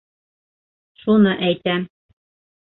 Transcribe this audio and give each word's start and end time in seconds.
Шуны 1.03 1.35
әйтәм. 1.49 1.85